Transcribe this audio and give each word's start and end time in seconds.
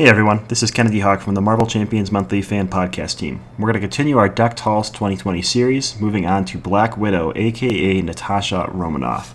Hey 0.00 0.08
everyone, 0.08 0.46
this 0.48 0.62
is 0.62 0.70
Kennedy 0.70 1.00
Hawk 1.00 1.20
from 1.20 1.34
the 1.34 1.42
Marvel 1.42 1.66
Champions 1.66 2.10
Monthly 2.10 2.40
Fan 2.40 2.68
Podcast 2.68 3.18
team. 3.18 3.42
We're 3.58 3.66
going 3.66 3.74
to 3.74 3.80
continue 3.86 4.16
our 4.16 4.30
Deck 4.30 4.56
Talks 4.56 4.88
2020 4.88 5.42
series, 5.42 6.00
moving 6.00 6.24
on 6.24 6.46
to 6.46 6.56
Black 6.56 6.96
Widow, 6.96 7.34
aka 7.36 8.00
Natasha 8.00 8.70
Romanoff. 8.72 9.34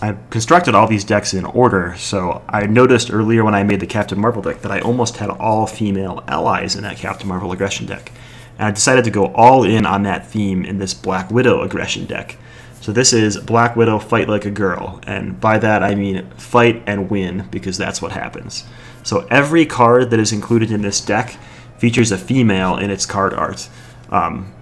I 0.00 0.16
constructed 0.30 0.76
all 0.76 0.86
these 0.86 1.02
decks 1.02 1.34
in 1.34 1.44
order, 1.44 1.96
so 1.96 2.42
I 2.48 2.66
noticed 2.66 3.12
earlier 3.12 3.42
when 3.42 3.56
I 3.56 3.64
made 3.64 3.80
the 3.80 3.88
Captain 3.88 4.20
Marvel 4.20 4.40
deck 4.40 4.60
that 4.60 4.70
I 4.70 4.78
almost 4.78 5.16
had 5.16 5.30
all 5.30 5.66
female 5.66 6.22
allies 6.28 6.76
in 6.76 6.84
that 6.84 6.98
Captain 6.98 7.26
Marvel 7.26 7.50
aggression 7.50 7.84
deck. 7.84 8.12
And 8.60 8.68
I 8.68 8.70
decided 8.70 9.02
to 9.06 9.10
go 9.10 9.32
all 9.34 9.64
in 9.64 9.84
on 9.84 10.04
that 10.04 10.28
theme 10.28 10.64
in 10.64 10.78
this 10.78 10.94
Black 10.94 11.28
Widow 11.32 11.62
aggression 11.62 12.06
deck. 12.06 12.38
So 12.82 12.90
this 12.90 13.12
is 13.12 13.36
Black 13.36 13.76
Widow 13.76 14.00
Fight 14.00 14.28
Like 14.28 14.44
a 14.44 14.50
Girl, 14.50 14.98
and 15.06 15.40
by 15.40 15.56
that 15.58 15.84
I 15.84 15.94
mean 15.94 16.28
fight 16.32 16.82
and 16.84 17.08
win, 17.08 17.46
because 17.48 17.78
that's 17.78 18.02
what 18.02 18.10
happens. 18.10 18.64
So 19.04 19.24
every 19.30 19.64
card 19.66 20.10
that 20.10 20.18
is 20.18 20.32
included 20.32 20.72
in 20.72 20.82
this 20.82 21.00
deck 21.00 21.36
features 21.78 22.10
a 22.10 22.18
female 22.18 22.76
in 22.78 22.90
its 22.90 23.06
card 23.06 23.34
art, 23.34 23.68
um, 24.10 24.52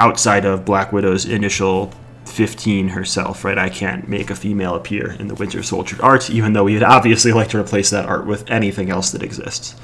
outside 0.00 0.44
of 0.44 0.64
Black 0.64 0.92
Widow's 0.92 1.24
initial 1.24 1.92
15 2.24 2.88
herself, 2.88 3.44
right? 3.44 3.56
I 3.56 3.68
can't 3.68 4.08
make 4.08 4.30
a 4.30 4.34
female 4.34 4.74
appear 4.74 5.12
in 5.12 5.28
the 5.28 5.36
Winter 5.36 5.62
Soldier 5.62 5.96
art, 6.02 6.28
even 6.28 6.54
though 6.54 6.64
we 6.64 6.74
would 6.74 6.82
obviously 6.82 7.30
like 7.30 7.50
to 7.50 7.60
replace 7.60 7.90
that 7.90 8.04
art 8.04 8.26
with 8.26 8.50
anything 8.50 8.90
else 8.90 9.12
that 9.12 9.22
exists. 9.22 9.76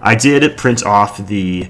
I 0.00 0.14
did 0.14 0.56
print 0.56 0.86
off 0.86 1.26
the 1.26 1.68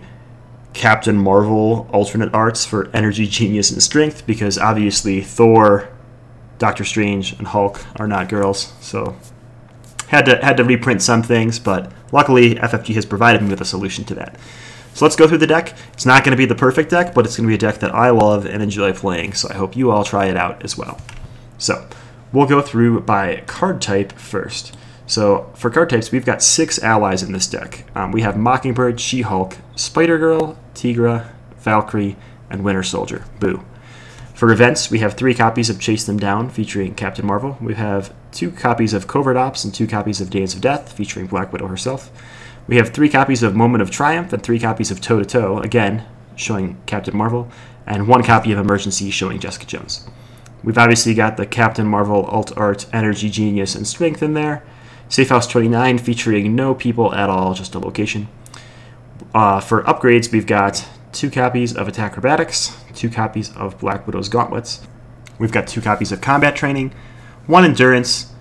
Captain 0.73 1.17
Marvel 1.17 1.89
alternate 1.93 2.33
arts 2.33 2.65
for 2.65 2.91
Energy, 2.95 3.27
Genius, 3.27 3.71
and 3.71 3.83
Strength 3.83 4.27
because 4.27 4.59
obviously 4.59 5.21
Thor, 5.21 5.89
Doctor 6.59 6.85
Strange, 6.85 7.33
and 7.39 7.49
Hulk 7.49 7.85
are 7.99 8.07
not 8.07 8.29
girls, 8.29 8.73
so 8.81 9.17
had 10.09 10.27
to 10.27 10.45
had 10.45 10.57
to 10.57 10.65
reprint 10.65 11.03
some 11.03 11.23
things, 11.23 11.59
but 11.59 11.91
luckily 12.13 12.57
FFG 12.57 12.95
has 12.95 13.07
provided 13.07 13.43
me 13.43 13.51
with 13.51 13.61
a 13.61 13.65
solution 13.65 14.05
to 14.05 14.15
that. 14.15 14.37
So 14.95 15.05
let's 15.05 15.17
go 15.17 15.29
through 15.29 15.39
the 15.39 15.47
deck. 15.47 15.75
It's 15.93 16.07
not 16.07 16.25
going 16.25 16.33
to 16.33 16.37
be 16.37 16.47
the 16.47 16.55
perfect 16.55 16.91
deck, 16.91 17.15
but 17.15 17.25
it's 17.25 17.37
going 17.37 17.47
to 17.47 17.49
be 17.49 17.55
a 17.55 17.59
deck 17.59 17.79
that 17.81 17.95
I 17.95 18.11
love 18.11 18.45
and 18.45 18.63
enjoy 18.63 18.93
playing. 18.93 19.35
So 19.35 19.49
I 19.49 19.55
hope 19.55 19.77
you 19.77 19.91
all 19.91 20.05
try 20.05 20.27
it 20.27 20.37
out 20.37 20.65
as 20.65 20.77
well. 20.77 21.01
So 21.59 21.89
we'll 22.33 22.47
go 22.47 22.61
through 22.61 23.01
by 23.03 23.43
card 23.47 23.81
type 23.81 24.13
first. 24.13 24.77
So 25.11 25.51
for 25.57 25.71
card 25.71 25.91
types, 25.91 26.13
we've 26.13 26.25
got 26.25 26.41
six 26.41 26.81
allies 26.81 27.25
in 27.25 27.33
this 27.33 27.49
deck. 27.49 27.85
Um, 27.97 28.13
we 28.13 28.23
have 28.23 28.37
Mockingbird, 28.37 29.01
She-Hulk, 29.01 29.57
Spider-Girl, 29.75 30.57
Tigra, 30.73 31.33
Valkyrie, 31.59 32.17
and 32.49 32.63
Winter 32.63 32.85
Soldier. 32.85 33.25
Boo. 33.41 33.65
For 34.35 34.53
events, 34.53 34.89
we 34.89 35.01
have 35.01 35.15
three 35.15 35.35
copies 35.35 35.69
of 35.69 35.81
Chase 35.81 36.05
Them 36.05 36.21
Down 36.21 36.49
featuring 36.49 36.95
Captain 36.95 37.27
Marvel. 37.27 37.59
We 37.61 37.75
have 37.75 38.15
two 38.31 38.53
copies 38.53 38.95
of 38.95 39.09
Covert 39.09 39.37
Ops 39.37 39.65
and 39.65 39.75
two 39.75 39.89
copies 39.89 40.21
of 40.21 40.31
Dance 40.31 40.55
of 40.55 40.61
Death 40.61 40.93
featuring 40.93 41.27
Black 41.27 41.53
Widow 41.53 41.67
herself. 41.67 42.13
We 42.69 42.77
have 42.77 42.91
three 42.91 43.09
copies 43.09 43.43
of 43.43 43.57
Moment 43.57 43.83
of 43.83 43.91
Triumph 43.91 44.33
and 44.33 44.41
three 44.41 44.61
copies 44.61 44.93
of 44.93 45.01
Toe 45.01 45.19
to 45.19 45.25
Toe, 45.25 45.59
again 45.59 46.07
showing 46.37 46.81
Captain 46.87 47.17
Marvel, 47.17 47.51
and 47.85 48.07
one 48.07 48.23
copy 48.23 48.53
of 48.53 48.61
Emergency 48.61 49.11
showing 49.11 49.41
Jessica 49.41 49.67
Jones. 49.67 50.09
We've 50.63 50.79
obviously 50.79 51.15
got 51.15 51.37
the 51.37 51.47
Captain 51.47 51.89
Marvel 51.89 52.27
Alt 52.27 52.57
Art 52.57 52.87
Energy 52.93 53.29
Genius 53.29 53.75
and 53.75 53.89
Strength 53.89 54.23
in 54.23 54.35
there. 54.35 54.63
Safe 55.11 55.29
House 55.29 55.49
29 55.49 55.99
featuring 55.99 56.55
no 56.55 56.73
people 56.73 57.13
at 57.13 57.29
all, 57.29 57.53
just 57.53 57.75
a 57.75 57.81
location. 57.81 58.29
Uh, 59.35 59.59
for 59.59 59.83
upgrades, 59.83 60.31
we've 60.31 60.47
got 60.47 60.89
two 61.11 61.29
copies 61.29 61.77
of 61.77 61.89
Attack 61.89 62.13
Acrobatics, 62.13 62.77
two 62.95 63.11
copies 63.11 63.53
of 63.57 63.77
Black 63.81 64.07
Widow's 64.07 64.29
Gauntlets. 64.29 64.87
We've 65.37 65.51
got 65.51 65.67
two 65.67 65.81
copies 65.81 66.13
of 66.13 66.21
Combat 66.21 66.55
Training, 66.55 66.95
one 67.49 67.65
Endurance, 67.65 68.33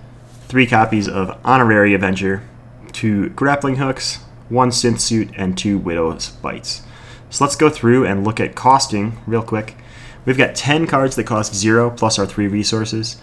three 0.47 0.67
copies 0.67 1.09
of 1.09 1.35
Honorary 1.43 1.95
Avenger, 1.95 2.43
two 2.91 3.29
Grappling 3.29 3.77
Hooks, 3.77 4.17
one 4.49 4.69
Synth 4.69 4.99
Suit, 4.99 5.31
and 5.35 5.57
two 5.57 5.79
Widow's 5.79 6.29
Bites. 6.29 6.83
So 7.31 7.45
let's 7.45 7.55
go 7.55 7.71
through 7.71 8.05
and 8.05 8.23
look 8.23 8.39
at 8.39 8.53
costing 8.53 9.17
real 9.25 9.41
quick. 9.41 9.75
We've 10.23 10.37
got 10.37 10.53
10 10.53 10.85
cards 10.85 11.15
that 11.15 11.23
cost 11.23 11.55
0 11.55 11.89
plus 11.89 12.19
our 12.19 12.27
3 12.27 12.45
resources, 12.45 13.17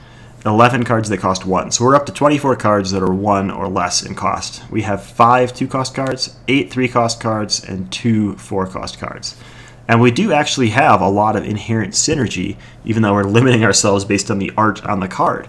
11 0.47 0.85
cards 0.85 1.09
that 1.09 1.19
cost 1.19 1.47
1. 1.47 1.73
So 1.73 1.85
we're 1.85 1.97
up 1.97 2.07
to 2.07 2.13
24 2.13 2.57
cards 2.57 2.91
that 2.91 3.03
are 3.03 3.13
1 3.13 3.51
or 3.51 3.69
less 3.69 4.03
in 4.05 4.15
cost. 4.15 4.63
We 4.71 4.83
have 4.83 5.03
5 5.05 5.55
2 5.55 5.67
cost 5.69 5.95
cards, 5.95 6.37
8 6.49 6.71
3 6.71 6.89
cost 6.89 7.21
cards, 7.21 7.65
and 7.65 7.91
2 7.93 8.37
4 8.37 8.67
cost 8.67 8.99
cards. 8.99 9.37
And 9.89 10.01
we 10.01 10.11
do 10.11 10.33
actually 10.33 10.71
have 10.71 11.01
a 11.01 11.09
lot 11.09 11.37
of 11.37 11.45
inherent 11.45 11.95
synergy, 11.95 12.57
even 12.85 13.03
though 13.03 13.15
we're 13.15 13.25
limiting 13.25 13.65
ourselves 13.65 14.05
based 14.05 14.31
on 14.31 14.39
the 14.39 14.53
art 14.57 14.85
on 14.85 15.01
the 15.01 15.09
card. 15.09 15.49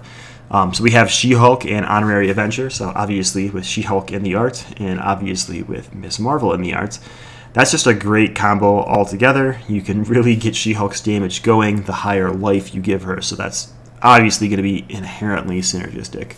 Um, 0.49 0.73
so 0.73 0.83
we 0.83 0.91
have 0.91 1.11
She 1.11 1.33
Hulk 1.33 1.65
and 1.65 1.85
Honorary 1.85 2.29
Avenger, 2.29 2.69
so 2.69 2.91
obviously 2.95 3.49
with 3.49 3.65
She 3.65 3.81
Hulk 3.81 4.11
in 4.11 4.23
the 4.23 4.35
art, 4.35 4.65
and 4.77 4.99
obviously 4.99 5.61
with 5.61 5.93
Miss 5.93 6.19
Marvel 6.19 6.53
in 6.53 6.61
the 6.61 6.73
art. 6.73 6.99
That's 7.53 7.71
just 7.71 7.87
a 7.87 7.93
great 7.93 8.35
combo 8.35 8.83
altogether. 8.83 9.59
You 9.67 9.81
can 9.81 10.03
really 10.03 10.35
get 10.35 10.55
She 10.55 10.73
Hulk's 10.73 11.01
damage 11.01 11.43
going 11.43 11.83
the 11.83 11.93
higher 11.93 12.31
life 12.31 12.73
you 12.73 12.81
give 12.81 13.03
her, 13.03 13.21
so 13.21 13.35
that's 13.35 13.73
obviously 14.01 14.47
going 14.47 14.57
to 14.57 14.63
be 14.63 14.85
inherently 14.89 15.59
synergistic. 15.59 16.35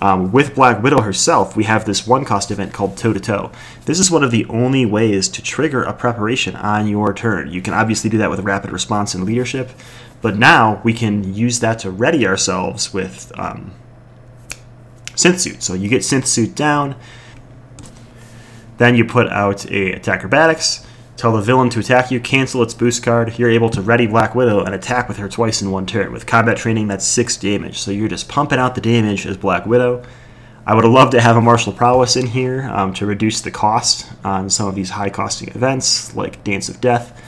Um, 0.00 0.30
with 0.30 0.54
Black 0.54 0.82
Widow 0.82 1.00
herself, 1.00 1.56
we 1.56 1.64
have 1.64 1.86
this 1.86 2.06
one 2.06 2.24
cost 2.24 2.50
event 2.50 2.74
called 2.74 2.98
Toe 2.98 3.14
to 3.14 3.20
Toe. 3.20 3.50
This 3.86 3.98
is 3.98 4.10
one 4.10 4.22
of 4.22 4.30
the 4.30 4.44
only 4.46 4.84
ways 4.84 5.28
to 5.30 5.42
trigger 5.42 5.82
a 5.82 5.94
preparation 5.94 6.54
on 6.54 6.86
your 6.86 7.14
turn. 7.14 7.50
You 7.50 7.62
can 7.62 7.72
obviously 7.72 8.10
do 8.10 8.18
that 8.18 8.28
with 8.28 8.40
rapid 8.40 8.72
response 8.72 9.14
and 9.14 9.24
leadership, 9.24 9.70
but 10.20 10.36
now 10.36 10.82
we 10.84 10.92
can 10.92 11.32
use 11.32 11.60
that 11.60 11.78
to 11.80 11.90
ready 11.90 12.26
ourselves 12.26 12.92
with 12.92 13.32
um, 13.38 13.72
Synth 15.14 15.40
Suit. 15.40 15.62
So 15.62 15.72
you 15.72 15.88
get 15.88 16.02
Synth 16.02 16.26
Suit 16.26 16.54
down, 16.54 16.94
then 18.76 18.94
you 18.96 19.06
put 19.06 19.28
out 19.28 19.64
a 19.70 19.92
Attack 19.92 20.18
Acrobatics, 20.18 20.86
Tell 21.16 21.32
the 21.32 21.40
villain 21.40 21.70
to 21.70 21.80
attack 21.80 22.10
you, 22.10 22.20
cancel 22.20 22.62
its 22.62 22.74
boost 22.74 23.02
card. 23.02 23.38
You're 23.38 23.50
able 23.50 23.70
to 23.70 23.80
ready 23.80 24.06
Black 24.06 24.34
Widow 24.34 24.64
and 24.64 24.74
attack 24.74 25.08
with 25.08 25.16
her 25.16 25.28
twice 25.28 25.62
in 25.62 25.70
one 25.70 25.86
turn. 25.86 26.12
With 26.12 26.26
combat 26.26 26.58
training, 26.58 26.88
that's 26.88 27.06
6 27.06 27.38
damage. 27.38 27.78
So 27.78 27.90
you're 27.90 28.08
just 28.08 28.28
pumping 28.28 28.58
out 28.58 28.74
the 28.74 28.82
damage 28.82 29.26
as 29.26 29.38
Black 29.38 29.64
Widow. 29.64 30.04
I 30.66 30.74
would 30.74 30.84
have 30.84 30.92
loved 30.92 31.12
to 31.12 31.20
have 31.20 31.36
a 31.36 31.40
martial 31.40 31.72
prowess 31.72 32.16
in 32.16 32.26
here 32.26 32.68
um, 32.72 32.92
to 32.94 33.06
reduce 33.06 33.40
the 33.40 33.52
cost 33.52 34.10
on 34.24 34.50
some 34.50 34.68
of 34.68 34.74
these 34.74 34.90
high 34.90 35.10
costing 35.10 35.48
events 35.48 36.14
like 36.14 36.42
Dance 36.42 36.68
of 36.68 36.80
Death, 36.80 37.22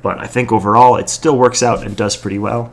but 0.00 0.18
I 0.20 0.28
think 0.28 0.52
overall 0.52 0.96
it 0.96 1.10
still 1.10 1.36
works 1.36 1.60
out 1.60 1.84
and 1.84 1.96
does 1.96 2.16
pretty 2.16 2.38
well. 2.38 2.72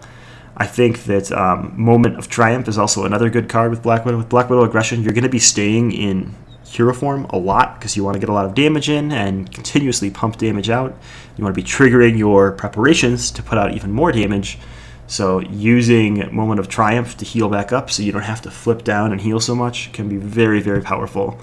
I 0.55 0.67
think 0.67 1.05
that 1.05 1.31
um, 1.31 1.73
Moment 1.75 2.19
of 2.19 2.29
Triumph 2.29 2.67
is 2.67 2.77
also 2.77 3.03
another 3.03 3.31
good 3.31 3.49
card 3.49 3.71
with 3.71 3.81
Black 3.81 4.05
Widow. 4.05 4.19
With 4.19 4.29
Black 4.29 4.47
Widow 4.47 4.63
Aggression, 4.63 5.01
you're 5.01 5.13
going 5.13 5.23
to 5.23 5.29
be 5.29 5.39
staying 5.39 5.91
in 5.91 6.35
hero 6.71 6.93
form 6.93 7.25
a 7.25 7.37
lot 7.37 7.77
because 7.77 7.97
you 7.97 8.03
want 8.03 8.15
to 8.15 8.19
get 8.19 8.29
a 8.29 8.33
lot 8.33 8.45
of 8.45 8.53
damage 8.53 8.89
in 8.89 9.11
and 9.11 9.51
continuously 9.51 10.09
pump 10.09 10.37
damage 10.37 10.69
out. 10.69 10.97
You 11.37 11.43
want 11.43 11.55
to 11.55 11.61
be 11.61 11.67
triggering 11.67 12.17
your 12.17 12.53
preparations 12.53 13.29
to 13.31 13.43
put 13.43 13.57
out 13.57 13.73
even 13.73 13.91
more 13.91 14.11
damage. 14.11 14.57
So 15.07 15.41
using 15.41 16.33
Moment 16.33 16.61
of 16.61 16.69
Triumph 16.69 17.17
to 17.17 17.25
heal 17.25 17.49
back 17.49 17.73
up 17.73 17.91
so 17.91 18.01
you 18.01 18.13
don't 18.13 18.21
have 18.21 18.41
to 18.43 18.51
flip 18.51 18.85
down 18.85 19.11
and 19.11 19.19
heal 19.19 19.41
so 19.41 19.53
much 19.53 19.91
can 19.91 20.07
be 20.07 20.15
very, 20.15 20.61
very 20.61 20.81
powerful. 20.81 21.37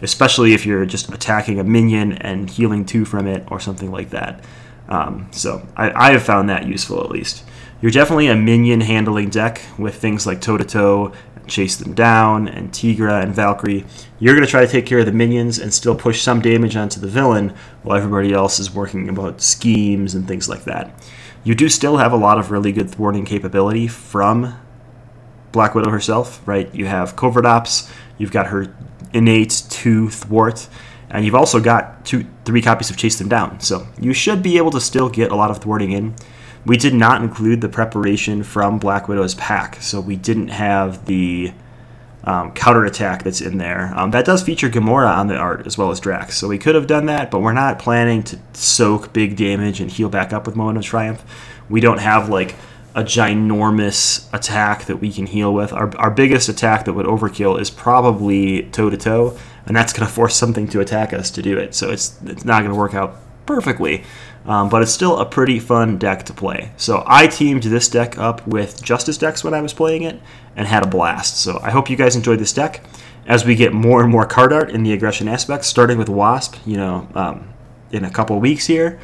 Especially 0.00 0.54
if 0.54 0.64
you're 0.64 0.86
just 0.86 1.12
attacking 1.12 1.60
a 1.60 1.64
minion 1.64 2.12
and 2.12 2.48
healing 2.48 2.86
two 2.86 3.04
from 3.04 3.26
it 3.26 3.44
or 3.50 3.60
something 3.60 3.90
like 3.90 4.10
that. 4.10 4.42
Um, 4.88 5.28
so 5.30 5.66
I, 5.76 6.08
I 6.08 6.12
have 6.12 6.22
found 6.22 6.48
that 6.48 6.66
useful 6.66 7.04
at 7.04 7.10
least. 7.10 7.44
You're 7.82 7.90
definitely 7.90 8.26
a 8.26 8.36
minion 8.36 8.80
handling 8.82 9.30
deck 9.30 9.62
with 9.78 9.94
things 9.94 10.26
like 10.26 10.40
toe 10.40 10.58
to 10.58 10.64
toe 10.64 11.12
chase 11.46 11.76
them 11.76 11.94
down, 11.94 12.48
and 12.48 12.72
Tigra 12.72 13.22
and 13.22 13.34
Valkyrie. 13.34 13.84
You're 14.18 14.34
going 14.34 14.44
to 14.44 14.50
try 14.50 14.64
to 14.64 14.70
take 14.70 14.86
care 14.86 14.98
of 14.98 15.06
the 15.06 15.12
minions 15.12 15.58
and 15.58 15.72
still 15.72 15.94
push 15.94 16.22
some 16.22 16.40
damage 16.40 16.76
onto 16.76 17.00
the 17.00 17.08
villain 17.08 17.54
while 17.82 17.96
everybody 17.96 18.32
else 18.32 18.58
is 18.58 18.74
working 18.74 19.08
about 19.08 19.40
schemes 19.40 20.14
and 20.14 20.26
things 20.26 20.48
like 20.48 20.64
that. 20.64 20.92
You 21.42 21.54
do 21.54 21.68
still 21.68 21.96
have 21.96 22.12
a 22.12 22.16
lot 22.16 22.38
of 22.38 22.50
really 22.50 22.72
good 22.72 22.90
thwarting 22.90 23.24
capability 23.24 23.88
from 23.88 24.58
Black 25.52 25.74
Widow 25.74 25.90
herself, 25.90 26.40
right? 26.46 26.72
You 26.74 26.86
have 26.86 27.16
Covert 27.16 27.46
Ops, 27.46 27.90
you've 28.18 28.32
got 28.32 28.48
her 28.48 28.74
innate 29.12 29.64
two 29.70 30.10
thwart, 30.10 30.68
and 31.08 31.24
you've 31.24 31.34
also 31.34 31.60
got 31.60 32.04
two, 32.04 32.26
three 32.44 32.62
copies 32.62 32.90
of 32.90 32.96
Chase 32.96 33.18
Them 33.18 33.28
Down. 33.28 33.60
So 33.60 33.86
you 34.00 34.12
should 34.12 34.42
be 34.42 34.58
able 34.58 34.70
to 34.72 34.80
still 34.80 35.08
get 35.08 35.32
a 35.32 35.34
lot 35.34 35.50
of 35.50 35.58
thwarting 35.58 35.92
in. 35.92 36.14
We 36.64 36.76
did 36.76 36.94
not 36.94 37.22
include 37.22 37.60
the 37.60 37.68
preparation 37.68 38.42
from 38.42 38.78
Black 38.78 39.08
Widow's 39.08 39.34
pack, 39.34 39.76
so 39.82 40.00
we 40.00 40.16
didn't 40.16 40.48
have 40.48 41.06
the 41.06 41.52
um, 42.24 42.52
counterattack 42.52 43.22
that's 43.22 43.40
in 43.40 43.56
there. 43.58 43.92
Um, 43.96 44.10
that 44.10 44.26
does 44.26 44.42
feature 44.42 44.68
Gamora 44.68 45.16
on 45.16 45.28
the 45.28 45.36
art 45.36 45.66
as 45.66 45.78
well 45.78 45.90
as 45.90 46.00
Drax, 46.00 46.36
so 46.36 46.48
we 46.48 46.58
could 46.58 46.74
have 46.74 46.86
done 46.86 47.06
that, 47.06 47.30
but 47.30 47.40
we're 47.40 47.54
not 47.54 47.78
planning 47.78 48.22
to 48.24 48.38
soak 48.52 49.12
big 49.12 49.36
damage 49.36 49.80
and 49.80 49.90
heal 49.90 50.10
back 50.10 50.32
up 50.32 50.46
with 50.46 50.54
Moment 50.54 50.78
of 50.78 50.84
Triumph. 50.84 51.24
We 51.70 51.80
don't 51.80 52.00
have 52.00 52.28
like 52.28 52.54
a 52.94 53.02
ginormous 53.02 54.28
attack 54.34 54.84
that 54.86 54.96
we 54.96 55.12
can 55.12 55.26
heal 55.26 55.54
with. 55.54 55.72
Our, 55.72 55.96
our 55.96 56.10
biggest 56.10 56.48
attack 56.48 56.84
that 56.84 56.92
would 56.92 57.06
overkill 57.06 57.60
is 57.60 57.70
probably 57.70 58.64
toe 58.64 58.90
to 58.90 58.96
toe, 58.96 59.38
and 59.64 59.74
that's 59.74 59.92
going 59.92 60.06
to 60.06 60.12
force 60.12 60.36
something 60.36 60.68
to 60.68 60.80
attack 60.80 61.12
us 61.14 61.30
to 61.30 61.42
do 61.42 61.56
it. 61.56 61.74
So 61.74 61.90
it's 61.90 62.20
it's 62.26 62.44
not 62.44 62.60
going 62.60 62.72
to 62.72 62.78
work 62.78 62.94
out 62.94 63.16
perfectly. 63.50 64.04
um, 64.46 64.68
but 64.68 64.80
it's 64.80 64.92
still 64.92 65.18
a 65.18 65.26
pretty 65.26 65.58
fun 65.58 65.98
deck 65.98 66.24
to 66.24 66.32
play. 66.32 66.70
So 66.76 67.02
I 67.06 67.26
teamed 67.26 67.64
this 67.64 67.88
deck 67.88 68.16
up 68.18 68.46
with 68.46 68.82
Justice 68.82 69.18
decks 69.18 69.44
when 69.44 69.54
I 69.54 69.60
was 69.60 69.74
playing 69.74 70.02
it 70.02 70.20
and 70.56 70.66
had 70.66 70.82
a 70.82 70.86
blast. 70.86 71.38
So 71.38 71.58
I 71.62 71.70
hope 71.70 71.90
you 71.90 71.96
guys 71.96 72.16
enjoyed 72.16 72.38
this 72.38 72.52
deck. 72.52 72.82
As 73.26 73.44
we 73.44 73.54
get 73.54 73.72
more 73.72 74.02
and 74.02 74.10
more 74.10 74.24
card 74.24 74.52
art 74.52 74.70
in 74.70 74.82
the 74.82 74.92
aggression 74.92 75.28
aspects, 75.28 75.66
starting 75.66 75.98
with 75.98 76.08
Wasp, 76.08 76.56
you 76.64 76.76
know, 76.76 77.08
um, 77.14 77.52
in 77.92 78.04
a 78.04 78.10
couple 78.10 78.38
weeks 78.40 78.66
here, 78.66 78.98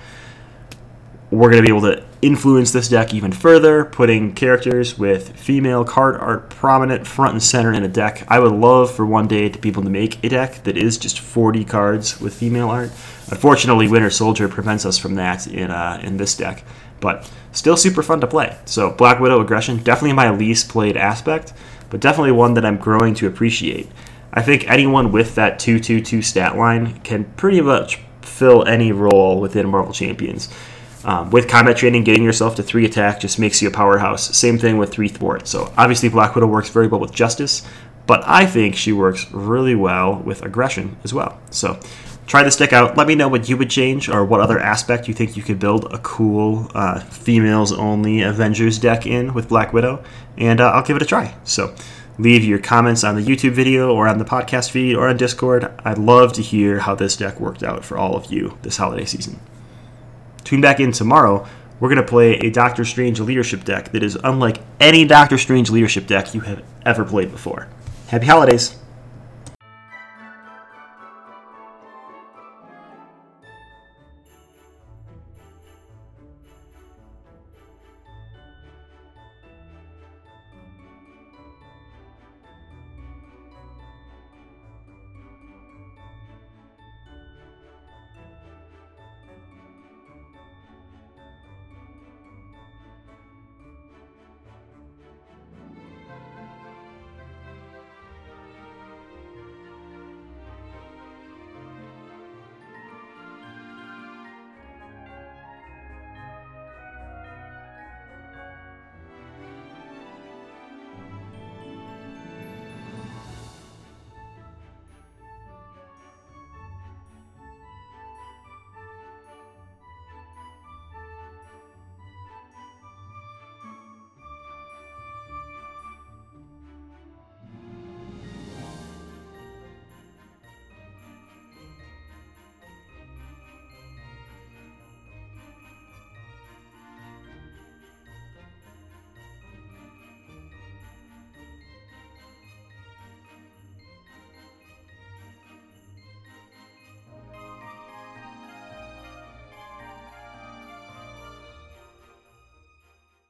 we're 1.31 1.51
going 1.51 1.63
to 1.63 1.69
be 1.69 1.77
able 1.77 1.83
to 1.83 2.05
influence 2.23 2.71
this 2.71 2.89
deck 2.89 3.13
even 3.13 3.33
further, 3.33 3.85
putting 3.85 4.33
characters 4.33 4.97
with 4.97 5.37
female 5.37 5.85
card 5.85 6.17
art 6.21 6.51
prominent 6.51 7.07
front 7.07 7.33
and 7.33 7.43
center 7.43 7.73
in 7.73 7.83
a 7.83 7.89
deck. 7.89 8.25
I 8.29 8.39
would 8.39 8.53
love 8.53 8.95
for 8.95 9.05
one 9.05 9.27
day 9.27 9.49
to 9.49 9.59
be 9.59 9.69
able 9.69 9.83
to 9.83 9.91
make 9.91 10.23
a 10.25 10.29
deck 10.29 10.63
that 10.65 10.77
is 10.77 10.99
just 10.99 11.19
40 11.19 11.65
cards 11.65 12.21
with 12.21 12.35
female 12.35 12.71
art. 12.71 12.91
Unfortunately, 13.29 13.89
Winter 13.89 14.11
Soldier 14.11 14.49
prevents 14.49 14.87
us 14.87 14.99
from 14.99 15.17
that 15.17 15.47
in 15.49 15.71
uh, 15.71 16.01
in 16.03 16.17
this 16.17 16.37
deck, 16.37 16.65
but 17.01 17.31
still 17.53 17.77
super 17.77 18.03
fun 18.03 18.21
to 18.21 18.27
play. 18.27 18.57
So 18.65 18.93
Black 18.93 19.19
Widow 19.19 19.41
aggression 19.41 19.79
definitely 19.79 20.13
my 20.15 20.31
least 20.31 20.69
played 20.69 20.97
aspect, 20.97 21.53
but 21.91 22.01
definitely 22.01 22.33
one 22.33 22.55
that 22.55 22.65
I'm 22.65 22.77
growing 22.77 23.15
to 23.15 23.27
appreciate. 23.27 23.89
I 24.33 24.43
think 24.43 24.69
anyone 24.71 25.13
with 25.13 25.35
that 25.37 25.59
2-2-2 25.59 26.23
stat 26.23 26.57
line 26.57 27.01
can 27.01 27.25
pretty 27.37 27.61
much 27.63 28.01
fill 28.21 28.67
any 28.67 28.93
role 28.93 29.41
within 29.41 29.69
Marvel 29.69 29.95
Champions. 29.95 30.53
Um, 31.07 31.31
with 31.31 31.49
combat 31.49 31.77
training, 31.77 32.03
getting 32.03 32.25
yourself 32.25 32.57
to 32.57 32.65
three 32.65 32.85
attack 32.85 33.21
just 33.21 33.39
makes 33.39 33.63
you 33.63 33.69
a 33.69 33.71
powerhouse. 33.71 34.37
Same 34.37 34.59
thing 34.59 34.77
with 34.77 34.91
three 34.91 35.07
thwart. 35.07 35.47
So 35.47 35.73
obviously 35.79 36.09
Black 36.09 36.35
Widow 36.35 36.49
works 36.49 36.69
very 36.69 36.89
well 36.89 37.01
with 37.01 37.13
justice, 37.13 37.63
but 38.09 38.25
I 38.27 38.45
think 38.45 38.75
she 38.75 38.93
works 38.93 39.31
really 39.31 39.77
well 39.77 40.17
with 40.17 40.43
aggression 40.43 40.97
as 41.05 41.15
well. 41.15 41.41
So 41.53 41.79
try 42.27 42.43
this 42.43 42.57
deck 42.57 42.73
out. 42.73 42.97
Let 42.97 43.07
me 43.07 43.15
know 43.15 43.29
what 43.29 43.49
you 43.49 43.57
would 43.57 43.71
change 43.71 44.09
or 44.09 44.25
what 44.25 44.41
other 44.41 44.59
aspect 44.59 45.07
you 45.07 45.15
think 45.15 45.37
you 45.37 45.45
could 45.45 45.61
build 45.61 45.85
a 45.93 45.99
cool 45.99 46.73
uh, 46.75 46.99
females 46.99 47.73
only 47.73 48.23
Avengers 48.23 48.81
deck 48.81 49.07
in 49.07 49.33
with 49.33 49.49
Black 49.49 49.73
Widow, 49.73 50.03
and 50.37 50.61
uh, 50.61 50.73
I'll 50.73 50.83
give 50.83 50.97
it 50.97 51.03
a 51.03 51.07
try. 51.07 51.37
So 51.45 51.73
leave 52.19 52.45
your 52.45 52.59
comments 52.59 53.05
on 53.05 53.15
the 53.15 53.23
YouTube 53.23 53.53
video 53.53 53.95
or 53.95 54.09
on 54.09 54.19
the 54.19 54.25
podcast 54.25 54.73
feed 54.73 54.97
or 54.97 55.09
on 55.09 55.17
Discord. 55.17 55.73
I'd 55.85 55.99
love 55.99 56.33
to 56.33 56.43
hear 56.43 56.81
how 56.81 56.97
this 56.97 57.17
deck 57.17 57.39
worked 57.39 57.63
out 57.63 57.85
for 57.85 57.97
all 57.97 58.17
of 58.17 58.33
you 58.33 58.59
this 58.63 58.79
holiday 58.79 59.05
season. 59.05 59.39
Tune 60.47 60.61
back 60.61 60.79
in 60.79 60.93
tomorrow. 60.93 61.45
We're 61.81 61.89
going 61.89 62.01
to 62.01 62.09
play 62.09 62.35
a 62.37 62.51
Doctor 62.51 62.85
Strange 62.85 63.19
leadership 63.19 63.65
deck 63.65 63.91
that 63.91 64.05
is 64.05 64.17
unlike 64.23 64.59
any 64.79 65.05
Doctor 65.05 65.39
Strange 65.39 65.71
leadership 65.71 66.07
deck 66.07 66.35
you 66.35 66.41
have 66.43 66.63
ever 66.85 67.05
played 67.05 67.33
before. 67.33 67.67
Happy 68.07 68.27
holidays! 68.27 68.77